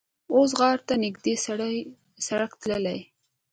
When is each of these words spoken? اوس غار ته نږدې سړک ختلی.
اوس 0.35 0.51
غار 0.59 0.79
ته 0.87 0.93
نږدې 1.03 1.33
سړک 2.27 2.51
ختلی. 2.57 2.99